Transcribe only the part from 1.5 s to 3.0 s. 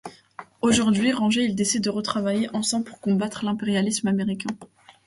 décident de retravailler ensemble pour